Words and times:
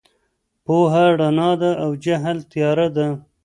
پوهه 0.65 1.05
رڼا 1.19 1.51
ده 1.61 1.71
او 1.83 1.89
جهل 2.05 2.37
تیاره 2.51 2.87
ده. 2.95 3.07